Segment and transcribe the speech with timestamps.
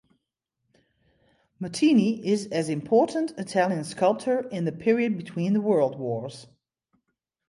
[1.59, 6.47] Martini is as important Italian sculptor in the period between the world wars.